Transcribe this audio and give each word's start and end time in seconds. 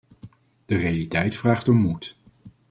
De 0.65 0.75
realiteit 0.75 1.35
vraagt 1.37 1.67
om 1.67 1.75
moed. 1.75 2.17